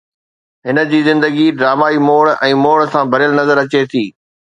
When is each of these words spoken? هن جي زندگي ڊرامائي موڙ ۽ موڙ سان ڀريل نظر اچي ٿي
هن 0.67 0.77
جي 0.93 1.01
زندگي 1.07 1.43
ڊرامائي 1.59 1.99
موڙ 2.07 2.23
۽ 2.47 2.57
موڙ 2.63 2.79
سان 2.95 3.13
ڀريل 3.13 3.37
نظر 3.41 3.63
اچي 3.65 3.83
ٿي 3.93 4.03